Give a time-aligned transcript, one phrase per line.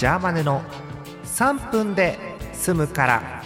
[0.00, 0.62] ジャーマネの
[1.24, 2.18] 3分で
[2.54, 3.42] 済むから。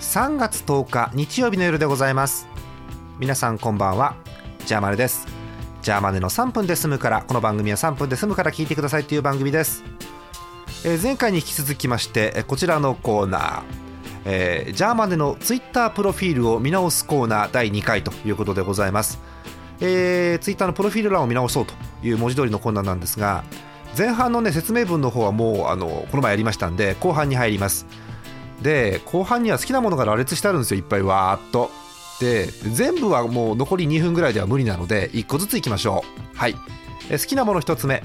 [0.00, 2.46] 3月10日日曜日の夜でございます。
[3.18, 4.16] 皆さんこんばんは。
[4.66, 5.26] ジャーマネです。
[5.80, 7.22] ジャーマネの3分で済むから。
[7.22, 9.82] この番組は3分で済むから聞いてくださいという番組です、
[10.84, 13.62] えー前回に引き続きましてえこちらのコーナー。
[14.26, 19.18] えージャーマネのツイッタープロフィールを見直すコーナー第2回ということでございます、
[19.80, 23.42] えー、ツイッターのプロフィール欄を見直そうという文字通りのコーナーなんですが
[23.96, 27.86] 前半のね説明文の方はもうあのこの前やりましたんで後半に入ります。
[28.62, 31.70] で後半には好きなものが羅列してあるんですよいっぱいわーっと。
[32.20, 36.04] で全部はもう残り2分ぐらいでは無理なので1個ずついきましょ
[36.34, 36.36] う。
[36.36, 36.54] はい。
[37.10, 38.02] え好きなもの1つ目。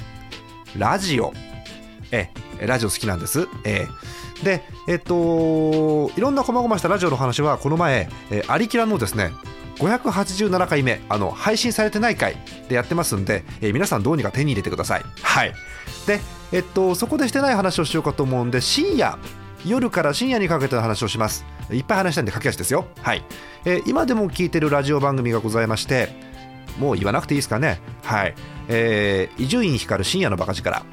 [0.77, 1.34] ラジオ。
[2.12, 2.30] え
[2.60, 3.48] ラジオ好きなんです。
[3.63, 3.88] え。
[4.44, 9.32] でえっといろんな細々したラジオの話はこの前えアリキラのですね
[9.81, 12.38] 587回目あの配信されてない回
[12.70, 15.01] でやってますんで、えー皆さんどうにか手に入れてください。
[15.23, 15.54] はい。
[16.05, 16.20] で
[16.51, 19.18] えっとそこでしてない話をしようかと思うんで深夜
[19.65, 21.46] 夜から深夜にかけての話をします。
[21.71, 22.85] いっぱい話したんで駆け足ですよ。
[23.01, 23.23] はい、
[23.65, 26.10] えー今でも聞いてるラジオ番組がございまして
[26.77, 27.79] もう言わなくていいですかね。
[28.04, 28.35] はい。
[29.38, 30.85] 伊集院光深夜のバカ力。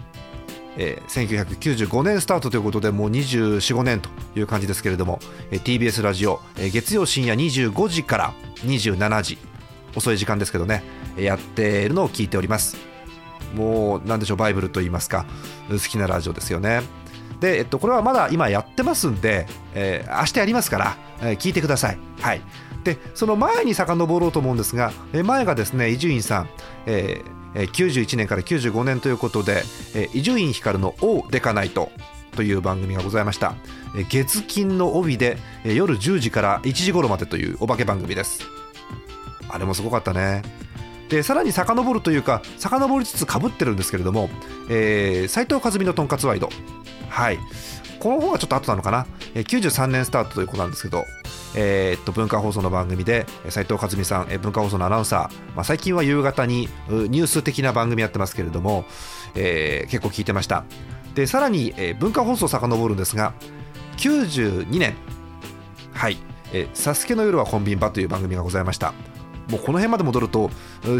[0.78, 5.18] えー1995年スタートということでもう245年という感じですけれども、
[5.50, 8.32] えー TBS ラジオ、えー月曜深夜25時から
[8.64, 9.38] 27時
[9.94, 10.82] 遅い時間ですけどね
[11.18, 12.76] やっているのを聞いております。
[13.54, 15.24] もうなんでしょうバイブルと言いますか
[15.70, 16.82] 好きなラジオですよね。
[17.40, 21.98] で、えっと、これはまだ今やってますんで、えー明日やりますから、えー聞いてください。
[22.20, 22.42] はい。
[22.84, 26.48] でその前に遡ろうと思うんですが、えー前がですね伊集院さん、
[26.86, 29.62] えーえー91年から95年ということで
[30.14, 31.90] 伊集院光の「オーデカナイト」
[32.36, 33.54] という番組がございました。
[33.96, 38.40] え月金の帯でえ夜10時から1時頃までというお化け番組です。
[39.48, 40.42] あれもすごかったね。
[41.08, 44.28] でさらに遡るというか遡りつつかぶってるんですけれども、
[44.68, 46.50] えー、藤和美のとんかつワイド。
[47.08, 47.38] はい。
[47.98, 51.04] この方がちょっと後なのかな、えー93年スタートということなんですけど、
[51.54, 58.84] えーっと文化放送の番組でえー斉藤和美さん、え文化放送のアナウンサー、まあ、最近は夕方にニュース的な番組やってますけれども、
[59.34, 60.64] えー結構聞いてました。
[61.14, 63.32] でさらに、え文化放送遡るんですが
[63.96, 64.94] 92年。
[65.92, 66.16] はい
[66.52, 68.92] 「えーサスケの夜はコンビニ場」という番組がございました。
[69.50, 70.50] もうこの辺まで戻ると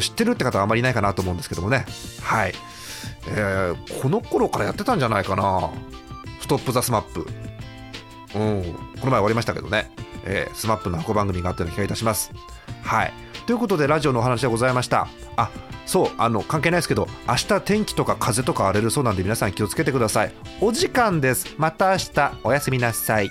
[0.00, 1.84] 知ってるって方はあまりいないかなと思うんですけどもね。
[2.22, 2.54] はい、
[3.28, 5.70] えーこの頃からやってたんじゃないかな。
[6.40, 7.26] ストップ・ザ・スマップ。
[8.34, 8.62] うん。
[8.62, 9.90] この前終わりましたけどね、
[10.24, 12.32] えー、スマップの箱番組があったような気がいたします。
[12.82, 13.12] はい。
[13.46, 15.08] ということでラジオのお話でございました。
[15.36, 15.50] あ
[15.86, 20.32] そうあの関係ないですけど明日天気とか風とか荒れるそうなんで皆さん気をつけてください。
[20.60, 21.54] お時間です。
[21.56, 22.32] また明日。
[22.44, 23.30] おやすみなさい。